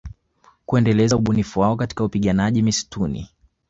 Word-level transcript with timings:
Kuendeleza 0.65 1.15
ubunifu 1.15 1.59
wao 1.59 1.75
katika 1.75 2.03
upiganaji 2.03 2.61
mistuni 2.61 3.29